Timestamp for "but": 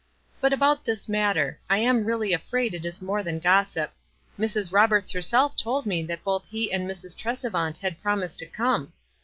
0.39-0.51